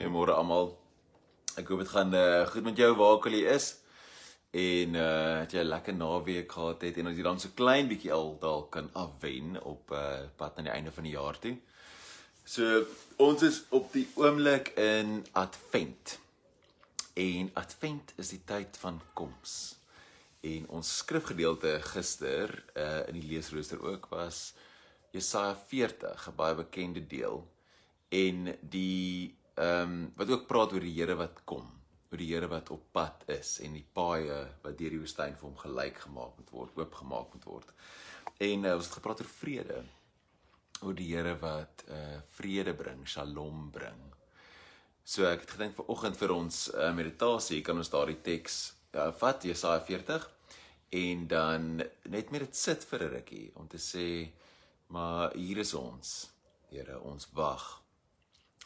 Goeiemôre 0.00 0.32
almal. 0.32 0.70
Ek 1.60 1.68
hoop 1.68 1.82
dit 1.82 1.90
gaan 1.92 2.14
uh, 2.16 2.46
goed 2.48 2.64
met 2.64 2.78
jou 2.80 2.86
waar 2.96 3.18
ook 3.18 3.26
al 3.28 3.34
jy 3.36 3.50
is. 3.52 3.66
En 4.56 4.94
uh 4.96 5.42
het 5.42 5.52
jy 5.52 5.60
'n 5.60 5.68
lekker 5.68 5.94
naweek 5.94 6.52
gehad 6.56 6.86
het 6.86 6.96
en 6.96 7.10
as 7.10 7.18
jy 7.18 7.24
dan 7.26 7.40
so 7.40 7.52
klein 7.54 7.90
bietjie 7.90 8.12
al 8.16 8.32
dalk 8.40 8.70
kan 8.72 8.88
afwen 8.96 9.60
op 9.60 9.92
uh 9.92 10.24
pad 10.40 10.56
aan 10.56 10.70
die 10.70 10.72
einde 10.72 10.92
van 10.96 11.04
die 11.04 11.12
jaar 11.12 11.36
toe. 11.38 11.52
So 12.44 12.86
ons 13.18 13.42
is 13.42 13.60
op 13.68 13.92
die 13.92 14.06
oomblik 14.16 14.72
in 14.80 15.26
Advent. 15.32 16.16
En 17.12 17.50
Advent 17.52 18.16
is 18.16 18.32
die 18.32 18.40
tyd 18.44 18.80
van 18.80 19.02
koms. 19.12 19.76
En 20.40 20.64
ons 20.68 20.96
skrifgedeelte 20.96 21.76
gister 21.92 22.56
uh 22.72 23.04
in 23.08 23.20
die 23.20 23.28
leesrooster 23.34 23.84
ook 23.84 24.08
was 24.16 24.54
Jesaja 25.12 25.54
40, 25.68 26.28
'n 26.28 26.36
baie 26.36 26.54
bekende 26.54 27.06
deel 27.06 27.44
en 28.08 28.56
die 28.60 29.36
ehm 29.54 29.92
um, 29.92 30.12
wat 30.16 30.30
ook 30.30 30.46
praat 30.46 30.72
oor 30.72 30.84
die 30.84 30.94
Here 30.94 31.16
wat 31.18 31.42
kom, 31.44 31.66
oor 32.10 32.18
die 32.18 32.28
Here 32.32 32.48
wat 32.48 32.70
op 32.70 32.84
pad 32.92 33.24
is 33.26 33.58
en 33.64 33.72
die 33.72 33.86
paaie 33.94 34.38
wat 34.62 34.78
deur 34.78 34.94
die 34.94 35.00
woestyn 35.00 35.36
vir 35.36 35.48
hom 35.48 35.56
gelyk 35.58 35.98
gemaak 36.06 36.36
moet 36.36 36.50
word, 36.50 36.76
oopgemaak 36.78 37.34
moet 37.34 37.44
word. 37.44 37.72
En 38.38 38.64
uh, 38.64 38.74
ons 38.76 38.86
het 38.86 38.98
gepraat 38.98 39.20
oor 39.20 39.32
vrede. 39.34 39.82
Oor 40.80 40.96
die 40.96 41.10
Here 41.12 41.36
wat 41.40 41.84
uh 41.88 42.18
vrede 42.38 42.74
bring, 42.74 43.06
Shalom 43.06 43.70
bring. 43.70 44.00
So 45.04 45.26
ek 45.26 45.42
het 45.44 45.56
gedink 45.56 45.74
vir 45.76 45.88
oggend 45.90 46.16
vir 46.16 46.32
ons 46.34 46.68
uh, 46.74 46.92
meditasie 46.94 47.62
kan 47.66 47.80
ons 47.80 47.90
daardie 47.90 48.20
teks 48.22 48.60
uh, 48.94 49.10
vat 49.18 49.44
Jesaja 49.44 49.80
40 49.82 50.28
en 51.00 51.26
dan 51.30 51.76
net 52.10 52.30
met 52.30 52.44
dit 52.46 52.56
sit 52.56 52.84
vir 52.84 53.02
'n 53.04 53.12
rukkie 53.16 53.50
om 53.54 53.68
te 53.68 53.78
sê 53.78 54.30
maar 54.90 55.34
hier 55.34 55.58
is 55.58 55.74
ons. 55.74 56.30
Here, 56.70 57.00
ons 57.00 57.26
wag 57.34 57.79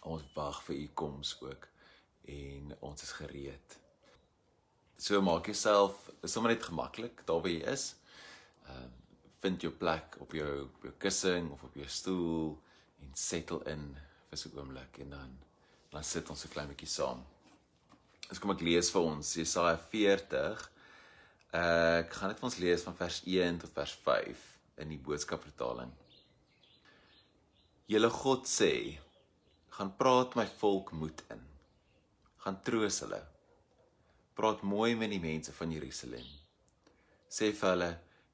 ons 0.04 0.24
wag 0.34 0.60
vir 0.66 0.76
u 0.76 0.88
koms 0.94 1.36
ook 1.40 1.68
en 2.34 2.76
ons 2.80 3.02
is 3.02 3.14
gereed. 3.20 3.78
So 4.96 5.20
maak 5.22 5.48
jouself 5.50 6.10
sommer 6.24 6.54
net 6.54 6.62
gemaklik 6.64 7.24
daar 7.28 7.42
waar 7.44 7.52
jy 7.52 7.64
is. 7.76 7.94
Ehm 8.68 8.84
uh, 8.84 8.92
vind 9.44 9.60
jou 9.60 9.72
plek 9.76 10.14
op 10.24 10.32
jou 10.32 10.52
op 10.64 10.84
jou 10.88 10.92
kussing 10.98 11.50
of 11.52 11.62
op 11.66 11.74
jou 11.76 11.88
stoel 11.88 12.54
en 13.04 13.10
settle 13.12 13.60
in 13.68 13.82
vir 14.30 14.38
so 14.40 14.48
'n 14.48 14.58
oomblik 14.58 14.98
en 15.04 15.10
dan 15.10 15.34
dan 15.90 16.04
sit 16.04 16.30
ons 16.30 16.40
so 16.40 16.48
klein 16.48 16.68
bietjie 16.68 16.88
saam. 16.88 17.20
Eens 18.28 18.38
kom 18.38 18.50
ek 18.50 18.60
lees 18.60 18.90
vir 18.90 19.02
ons 19.02 19.34
Jesaja 19.34 19.76
40. 19.76 20.70
Uh, 21.54 21.98
ek 21.98 22.12
gaan 22.12 22.28
net 22.28 22.40
vir 22.40 22.48
ons 22.48 22.58
lees 22.58 22.82
van 22.82 22.96
vers 22.96 23.20
1 23.26 23.58
tot 23.58 23.74
vers 23.74 23.92
5 24.06 24.46
in 24.82 24.88
die 24.88 24.98
boodskapvertaling. 24.98 25.92
Julle 27.86 28.10
God 28.10 28.48
sê 28.48 28.98
gaan 29.74 29.90
praat 29.98 30.36
my 30.38 30.44
volk 30.60 30.92
moed 30.94 31.22
in. 31.34 31.40
Gaan 32.44 32.60
troos 32.62 33.00
hulle. 33.02 33.18
Praat 34.38 34.62
mooi 34.62 34.94
met 34.94 35.10
die 35.10 35.22
mense 35.22 35.54
van 35.56 35.72
Jerusalem. 35.74 36.28
Sê 37.26 37.48
vir 37.50 37.70
hulle, 37.72 37.88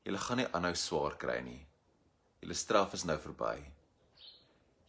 julle 0.05 0.21
gaan 0.21 0.43
nie 0.43 0.47
aanhou 0.51 0.75
swaar 0.77 1.17
kry 1.23 1.39
nie. 1.47 1.63
Julle 2.43 2.59
straf 2.61 2.99
is 2.99 3.07
nou 3.09 3.17
verby. 3.25 3.57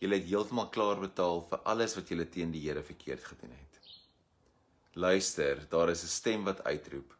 Julle 0.03 0.19
het 0.19 0.27
heeltemal 0.27 0.67
klaar 0.75 0.99
betaal 0.99 1.45
vir 1.47 1.63
alles 1.71 1.95
wat 1.95 2.11
julle 2.11 2.27
teen 2.35 2.51
die 2.51 2.65
Here 2.67 2.83
verkeerd 2.83 3.23
gedoen 3.31 3.55
het. 3.55 3.81
Luister, 4.99 5.65
daar 5.71 5.95
is 5.95 6.03
'n 6.03 6.15
stem 6.19 6.43
wat 6.43 6.63
uitroep. 6.67 7.15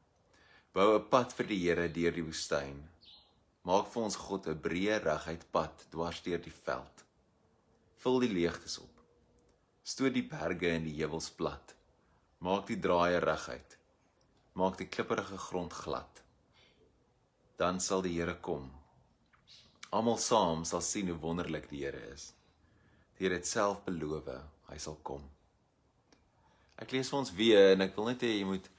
Bou 0.74 1.00
'n 1.00 1.10
pad 1.10 1.32
vir 1.34 1.48
die 1.48 1.64
Here 1.64 1.88
deur 1.88 2.12
die 2.12 2.28
woestyn. 2.28 2.88
Maak 3.64 3.88
vir 3.94 4.04
ons 4.04 4.24
God 4.28 4.48
'n 4.48 4.60
breë 4.60 5.04
reguit 5.04 5.52
pad 5.52 5.86
dwars 5.90 6.22
deur 6.22 6.42
die 6.42 6.58
veld. 6.66 7.06
Vul 7.98 8.20
die 8.20 8.34
leegtes 8.34 8.78
op 8.80 9.01
stoot 9.92 10.14
die 10.16 10.28
berge 10.28 10.70
en 10.72 10.86
die 10.88 10.96
heuwels 11.02 11.30
plat. 11.36 11.74
Maak 12.46 12.70
die 12.70 12.80
draaie 12.80 13.20
reguit. 13.24 13.76
Maak 14.60 14.78
die 14.80 14.88
klipprige 14.88 15.40
grond 15.50 15.74
glad. 15.76 16.22
Dan 17.60 17.82
sal 17.84 18.04
die 18.06 18.14
Here 18.16 18.38
kom. 18.40 18.70
Almal 19.92 20.20
saam 20.24 20.64
sal 20.66 20.84
sien 20.86 21.12
hoe 21.12 21.20
wonderlik 21.20 21.68
die 21.70 21.84
Here 21.84 22.02
is. 22.14 22.30
Die 23.18 23.26
Here 23.26 23.40
het 23.42 23.50
self 23.50 23.84
beloof 23.88 24.30
hy 24.72 24.78
sal 24.80 24.96
kom. 25.04 25.26
Ek 26.82 26.94
lees 26.96 27.12
vir 27.12 27.20
ons 27.20 27.34
weer 27.38 27.74
en 27.74 27.84
ek 27.86 27.98
wil 27.98 28.08
net 28.10 28.24
hê 28.26 28.32
jy 28.38 28.46
moet 28.48 28.70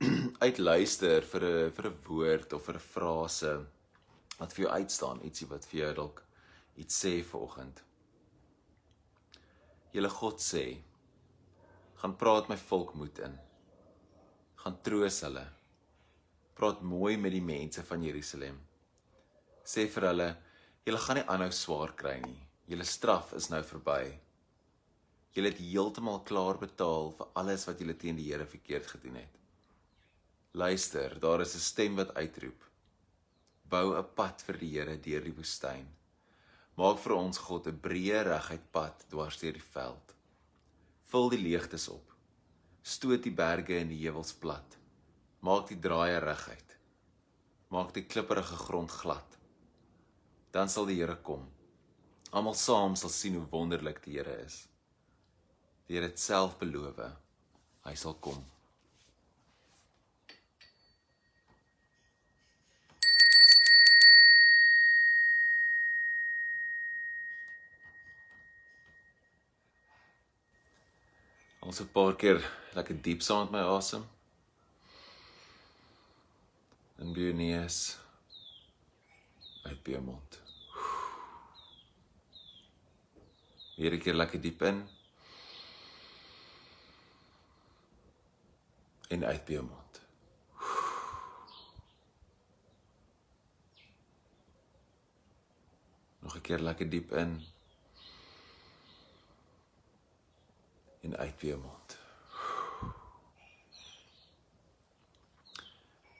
uitluister 0.46 1.26
vir 1.32 1.48
'n 1.48 1.74
vir 1.76 1.90
'n 1.90 1.98
woord 2.06 2.54
of 2.56 2.64
vir 2.68 2.78
'n 2.78 2.86
frase 2.92 3.52
wat 4.38 4.52
vir 4.52 4.64
jou 4.64 4.72
uitstaan, 4.78 5.24
ietsie 5.26 5.48
wat 5.50 5.66
vir 5.66 5.80
jou 5.80 5.92
dalk 6.00 6.22
iets 6.76 7.02
sê 7.02 7.22
vanoggend 7.24 7.82
julle 9.96 10.10
God 10.12 10.42
sê 10.44 10.64
gaan 12.02 12.16
praat 12.20 12.50
my 12.52 12.56
volk 12.60 12.90
moed 13.00 13.20
in. 13.24 13.36
Gaan 14.60 14.76
troos 14.84 15.22
hulle. 15.24 15.44
Praat 16.56 16.82
mooi 16.84 17.14
met 17.16 17.32
die 17.32 17.44
mense 17.44 17.84
van 17.88 18.04
Jerusalem. 18.04 18.58
Sê 19.64 19.86
vir 19.94 20.08
hulle 20.10 20.28
julle 20.84 21.00
gaan 21.06 21.20
nie 21.20 21.24
aanhou 21.32 21.48
swaar 21.62 21.96
kry 22.02 22.18
nie. 22.26 22.36
Julle 22.68 22.84
straf 22.84 23.32
is 23.40 23.48
nou 23.52 23.62
verby. 23.64 24.02
Julle 25.32 25.52
het 25.52 25.64
heeltemal 25.64 26.20
klaar 26.28 26.60
betaal 26.60 27.12
vir 27.16 27.32
alles 27.40 27.64
wat 27.68 27.80
julle 27.80 27.96
teen 27.96 28.20
die 28.20 28.28
Here 28.28 28.44
verkeerd 28.52 28.92
gedoen 28.92 29.20
het. 29.22 29.42
Luister 30.52 31.16
daar 31.20 31.40
is 31.40 31.56
'n 31.56 31.68
stem 31.72 31.96
wat 31.96 32.14
uitroep 32.16 32.60
bou 33.64 33.96
'n 33.96 34.08
pad 34.14 34.42
vir 34.46 34.56
die 34.58 34.72
Here 34.76 34.96
deur 34.96 35.24
die 35.24 35.36
woestyn 35.40 35.88
Maak 36.76 36.98
vir 37.00 37.14
ons 37.16 37.38
God 37.40 37.66
'n 37.70 37.78
breë 37.84 38.18
reguit 38.26 38.64
pad 38.72 39.04
dwars 39.08 39.38
deur 39.40 39.54
die 39.56 39.68
veld. 39.74 40.14
Vul 41.10 41.30
die 41.32 41.40
leegtes 41.40 41.88
op. 41.88 42.12
Stoot 42.82 43.22
die 43.24 43.32
berge 43.32 43.78
en 43.80 43.88
die 43.88 44.02
heuwels 44.02 44.32
plat. 44.42 44.76
Maak 45.40 45.68
die 45.68 45.80
draaie 45.86 46.18
reguit. 46.20 46.76
Maak 47.72 47.94
die 47.94 48.04
klipprige 48.04 48.58
grond 48.66 48.90
glad. 48.90 49.38
Dan 50.52 50.68
sal 50.68 50.86
die 50.86 51.00
Here 51.00 51.16
kom. 51.16 51.48
Almal 52.30 52.54
saam 52.54 52.96
sal 52.96 53.10
sien 53.10 53.34
hoe 53.34 53.48
wonderlik 53.50 54.02
die 54.04 54.18
Here 54.18 54.36
is. 54.44 54.68
Die 55.86 55.96
Here 55.96 56.06
het 56.10 56.20
self 56.20 56.58
beloof 56.58 57.00
hy 57.86 57.94
sal 57.94 58.14
kom. 58.20 58.55
Ons 71.66 71.80
'n 71.82 71.90
paar 71.90 72.14
keer 72.14 72.38
lekker 72.78 72.96
diep 73.02 73.22
saam 73.26 73.40
met 73.42 73.50
my 73.50 73.62
asem. 73.76 74.02
En 77.02 77.12
by 77.16 77.32
neus 77.34 77.78
uit 79.64 79.80
by 79.82 79.98
mond. 80.08 80.38
Weer 83.76 83.96
'n 83.96 84.02
keer 84.04 84.14
lekker 84.14 84.40
diep 84.40 84.62
in. 84.62 84.78
En 89.08 89.24
uit 89.24 89.44
by 89.44 89.58
mond. 89.58 89.92
Nog 96.22 96.36
'n 96.36 96.46
keer 96.46 96.62
lekker 96.68 96.90
diep 96.90 97.12
in. 97.12 97.55
En 101.06 101.16
uit 101.16 101.40
weer 101.40 101.58
mond. 101.58 101.98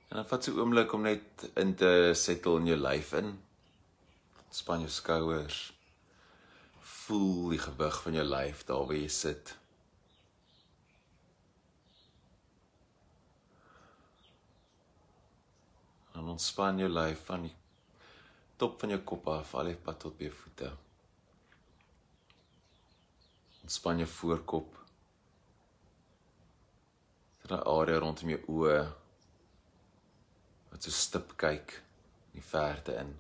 En 0.09 0.23
dan 0.23 0.27
vat 0.27 0.45
so 0.45 0.53
'n 0.53 0.59
oomblik 0.59 0.93
om 0.93 1.03
net 1.03 1.51
in 1.55 1.75
te 1.75 2.13
settle 2.15 2.59
in 2.61 2.67
jou 2.67 2.79
lyf 2.79 3.13
in. 3.13 3.29
Span 4.51 4.79
jou 4.81 4.91
skouers. 4.91 5.59
Voel 6.81 7.49
die 7.49 7.59
gewig 7.59 8.03
van 8.03 8.13
jou 8.13 8.27
lyf 8.27 8.65
daar 8.65 8.87
waar 8.87 8.97
jy 8.97 9.09
sit. 9.09 9.56
En 16.12 16.32
ontspan 16.32 16.79
jou 16.79 16.91
lyf 16.91 17.25
van 17.25 17.43
die 17.43 17.55
top 18.56 18.81
van 18.81 18.89
jou 18.89 19.00
kop 19.00 19.29
af 19.29 19.55
al 19.55 19.65
die 19.65 19.77
pad 19.77 20.00
tot 20.00 20.17
by 20.17 20.25
jou 20.25 20.35
voete. 20.35 20.71
Ontspan 23.67 23.99
jou 23.99 24.07
voorkop. 24.07 24.77
Daai 27.51 27.65
area 27.67 27.99
rondom 27.99 28.31
jou 28.31 28.39
oë 28.61 28.77
wat 30.71 30.87
so 30.87 30.95
stip 30.95 31.33
kyk 31.43 31.75
in 31.81 32.37
die 32.37 32.45
verte 32.47 32.95
in. 33.01 33.11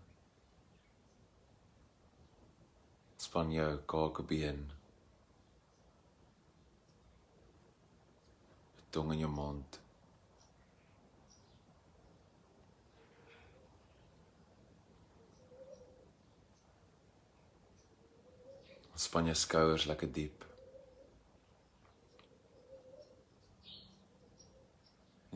Ontspan 3.16 3.50
jou 3.56 3.72
kakebeen. 3.90 4.62
Tong 8.94 9.10
in 9.16 9.24
jou 9.26 9.32
mond. 9.34 9.80
Ontspan 18.96 19.26
jou 19.28 19.34
skouers 19.36 19.84
lekker 19.84 20.08
diep. 20.08 20.44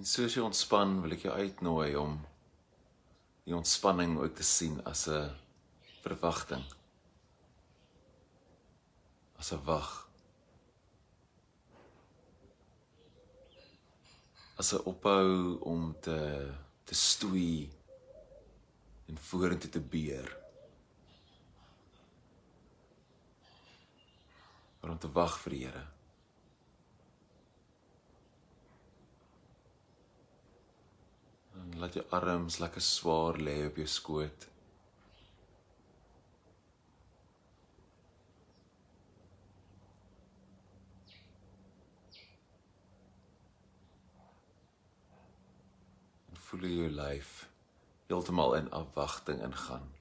En 0.01 0.07
soos 0.09 0.33
jy 0.33 0.41
ontspan, 0.41 0.95
wil 1.05 1.13
ek 1.13 1.27
jou 1.27 1.35
uitnooi 1.37 1.91
om 2.01 2.15
die 3.45 3.53
ontspanning 3.53 4.17
ook 4.17 4.33
te 4.39 4.47
sien 4.49 4.81
as 4.89 5.05
'n 5.13 5.29
verwagting. 6.01 6.65
As 9.37 9.53
'n 9.53 9.61
wag. 9.69 10.09
As 14.57 14.73
'n 14.73 14.85
ophou 14.89 15.61
om 15.61 15.95
te 16.01 16.49
te 16.85 16.95
stoei 16.95 17.69
en 19.07 19.19
vorentoe 19.19 19.71
te 19.71 19.81
beer. 19.81 20.40
Om 24.89 24.99
te 24.99 25.11
wag 25.13 25.39
vir 25.45 25.55
die 25.55 25.65
Here. 25.65 25.83
En 31.61 31.77
laat 31.81 31.99
jou 31.99 32.05
arms 32.17 32.59
lekker 32.63 32.85
swaar 32.85 33.39
lê 33.41 33.57
op 33.67 33.77
jou 33.81 33.87
skoot. 33.87 34.49
En 46.31 46.43
voel 46.49 46.69
jou 46.73 46.91
lyf 46.99 47.39
heeltemal 48.11 48.57
in 48.59 48.71
afwagting 48.75 49.43
ingaan. 49.47 50.00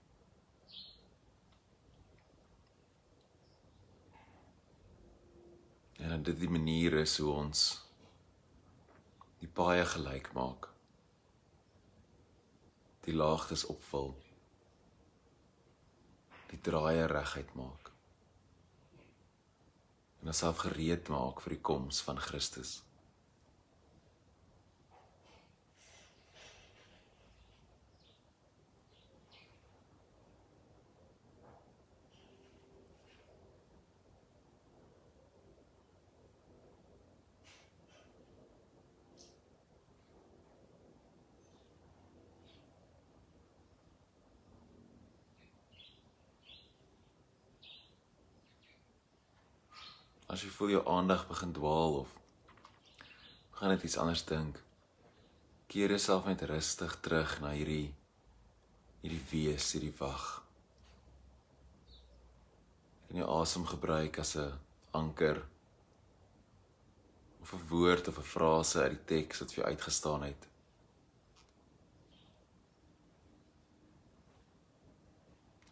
En 5.99 6.23
dit 6.23 6.39
die 6.39 6.49
manier 6.49 6.93
is 7.01 7.17
hoe 7.19 7.31
ons 7.31 7.61
die 9.39 9.49
paie 9.51 9.83
gelyk 9.85 10.31
maak. 10.35 10.69
Die 13.03 13.15
laagtes 13.15 13.65
opvul. 13.71 14.13
Die 16.51 16.59
draaie 16.63 17.05
reguit 17.11 17.51
maak. 17.59 17.91
En 20.19 20.31
onsself 20.31 20.63
gereed 20.63 21.11
maak 21.11 21.43
vir 21.43 21.57
die 21.57 21.63
koms 21.71 21.99
van 22.07 22.19
Christus. 22.19 22.79
As 50.29 50.43
jy 50.45 50.49
voel 50.53 50.75
jou 50.75 50.81
aandag 50.85 51.23
begin 51.27 51.53
dwaal 51.57 52.03
of 52.03 52.09
begin 53.49 53.73
net 53.73 53.83
iets 53.83 53.97
anders 53.97 54.21
dink, 54.29 54.59
keer 55.67 55.89
jouself 55.89 56.27
net 56.29 56.43
rustig 56.47 56.93
terug 57.03 57.39
na 57.41 57.53
hierdie 57.55 57.89
hierdie 59.01 59.23
wees, 59.31 59.71
hierdie 59.73 59.95
wag. 59.97 60.25
En 63.09 63.21
jy 63.21 63.25
asem 63.25 63.65
gebruik 63.65 64.19
as 64.21 64.35
'n 64.37 64.53
anker 64.93 65.41
of 67.41 67.53
'n 67.53 67.67
woord 67.71 68.07
of 68.07 68.19
'n 68.19 68.31
frase 68.33 68.83
uit 68.83 68.91
die 68.91 69.05
teks 69.13 69.39
wat 69.39 69.53
vir 69.53 69.63
jou 69.63 69.71
uitgestaan 69.71 70.23
het. 70.23 70.47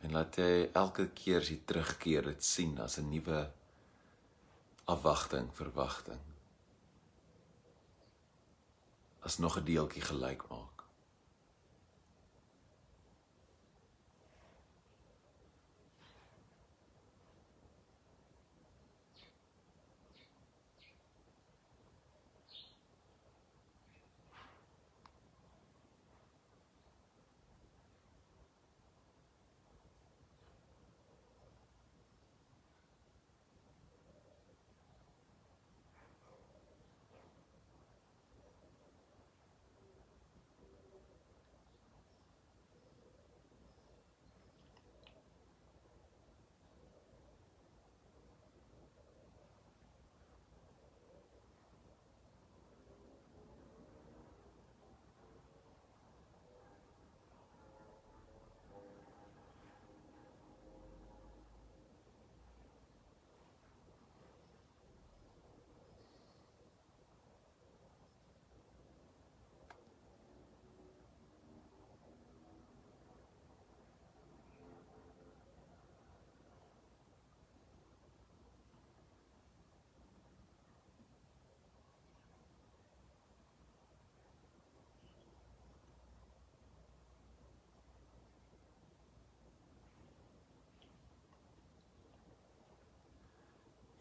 En 0.02 0.12
laat 0.12 0.36
jy 0.36 0.70
elke 0.74 1.08
keer 1.14 1.42
as 1.42 1.50
jy 1.50 1.60
terugkeer 1.66 2.24
dit 2.24 2.44
sien 2.44 2.80
as 2.80 2.98
'n 2.98 3.10
nuwe 3.10 3.57
afwagting, 4.88 5.50
verwagting. 5.54 6.20
As 9.20 9.38
nog 9.38 9.58
'n 9.58 9.64
deeltjie 9.64 10.02
gelyk 10.02 10.48
maak. 10.48 10.77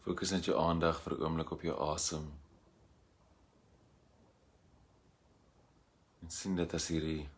Fokus 0.07 0.29
net 0.31 0.45
jou 0.47 0.53
aandag 0.55 1.01
vir 1.03 1.13
'n 1.13 1.23
oomblik 1.23 1.49
op 1.51 1.61
jou 1.61 1.73
asem. 1.91 2.27
En 6.21 6.29
sien 6.29 6.55
dit 6.55 6.73
as 6.73 6.87
hierdie 6.87 7.29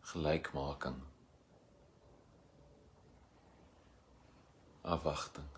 gelykmaking. 0.00 1.00
Afwagting. 4.82 5.48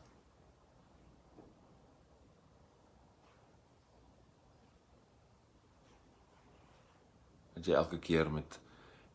Dat 7.54 7.64
jy 7.64 7.74
elke 7.74 7.98
keer 7.98 8.30
met 8.30 8.60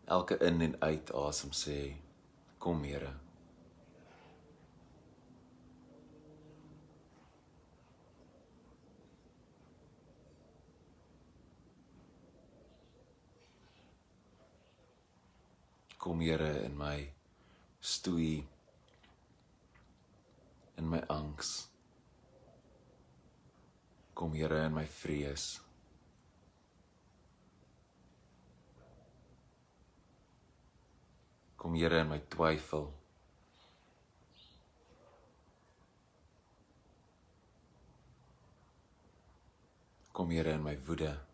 elke 0.06 0.38
in 0.38 0.62
en 0.62 0.82
uit 0.82 1.14
asem 1.14 1.52
sê 1.52 1.96
kom 2.58 2.84
Here. 2.84 3.23
Kom 16.04 16.20
Here 16.20 16.66
in 16.66 16.76
my 16.76 17.08
stoei 17.80 18.44
in 20.78 20.86
my 20.86 21.00
angs. 21.08 21.68
Kom 24.14 24.34
Here 24.34 24.66
in 24.66 24.74
my 24.74 24.84
vrees. 24.84 25.62
Kom 31.56 31.74
Here 31.74 32.00
in 32.00 32.10
my 32.10 32.20
twyfel. 32.20 32.92
Kom 40.12 40.32
Here 40.32 40.52
in 40.52 40.64
my 40.64 40.76
woede 40.76 41.33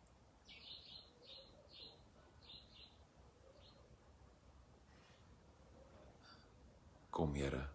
kom, 7.20 7.36
Here. 7.36 7.69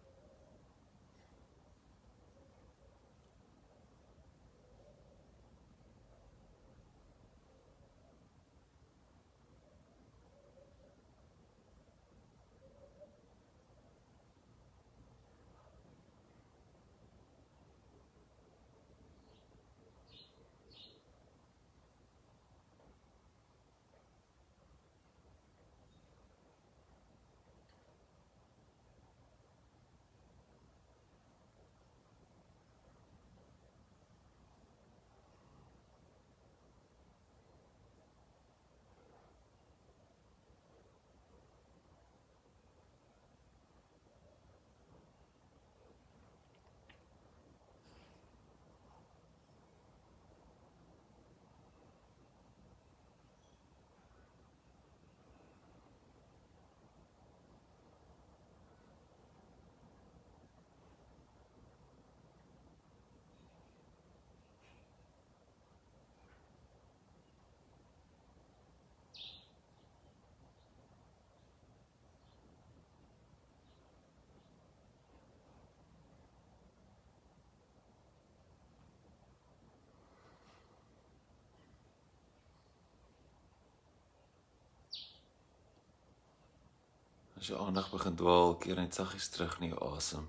As 87.45 87.51
jou 87.51 87.61
aandag 87.61 87.91
begin 87.93 88.15
dwaal, 88.17 88.55
keer 88.57 88.79
net 88.81 88.95
saggies 88.97 89.27
terug 89.29 89.59
na 89.61 89.67
jou 89.69 89.89
asem. 89.93 90.23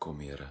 Kom 0.00 0.20
Here. 0.24 0.48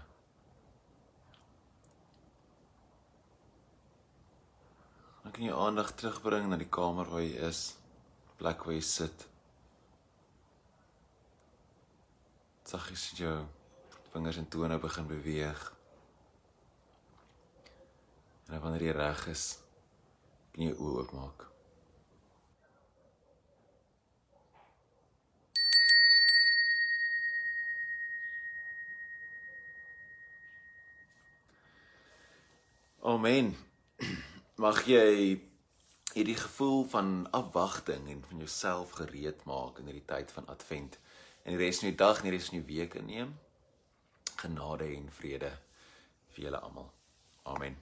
Dan 5.23 5.33
kan 5.33 5.45
jy 5.47 5.55
aandag 5.57 5.95
terugbring 5.97 6.45
na 6.49 6.59
die 6.61 6.69
kamer 6.69 7.09
waar 7.09 7.23
jy 7.25 7.33
is, 7.49 7.63
plek 8.37 8.61
waar 8.65 8.77
jy 8.77 8.83
sit. 8.85 9.25
Saggies 12.69 13.09
jou 13.17 13.33
vingers 14.13 14.37
en 14.37 14.49
tone 14.53 14.77
begin 14.77 15.09
beweeg. 15.09 15.65
En 18.53 18.61
wanneer 18.61 18.91
jy 18.91 18.97
reg 19.01 19.27
is, 19.33 19.47
kan 20.53 20.69
jy 20.69 20.75
oë 20.77 20.99
oopmaak. 21.01 21.49
Amen. 33.09 33.55
Mag 34.63 34.83
jy 34.85 35.39
hierdie 36.13 36.35
gevoel 36.37 36.83
van 36.91 37.25
afwagting 37.33 38.05
en 38.05 38.21
van 38.27 38.43
jouself 38.43 38.93
gereed 38.99 39.41
maak 39.49 39.79
in 39.81 39.89
hierdie 39.89 40.05
tyd 40.05 40.29
van 40.35 40.45
Advent 40.53 40.99
en 41.41 41.55
die 41.55 41.61
res 41.63 41.81
van 41.81 41.89
die 41.89 41.97
dag 41.97 42.21
en 42.21 42.29
die 42.29 42.35
res 42.35 42.51
van 42.51 42.59
die 42.61 42.69
week 42.69 42.99
inneem. 43.01 43.33
Genade 44.43 44.91
en 44.93 45.09
vrede 45.09 45.49
vir 46.35 46.45
julle 46.45 46.61
almal. 46.61 46.91
Amen. 47.49 47.81